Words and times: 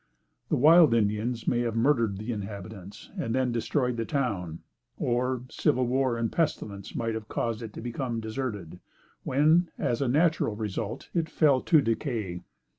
The 0.49 0.55
wild 0.55 0.95
Indians 0.95 1.47
may 1.47 1.59
have 1.59 1.75
murdered 1.75 2.17
the 2.17 2.31
inhabitants, 2.31 3.11
and 3.19 3.35
then 3.35 3.51
destroyed 3.51 3.97
the 3.97 4.03
town; 4.03 4.61
or, 4.97 5.43
civil 5.51 5.85
war 5.85 6.17
and 6.17 6.31
pestilence 6.31 6.95
might 6.95 7.13
have 7.13 7.27
caused 7.27 7.61
it 7.61 7.71
to 7.73 7.81
become 7.81 8.19
deserted, 8.19 8.79
when, 9.21 9.69
as 9.77 10.01
a 10.01 10.07
natural 10.07 10.55
result, 10.55 11.11
it 11.13 11.29
fell 11.29 11.61
to 11.61 11.81
decay. 11.81 12.41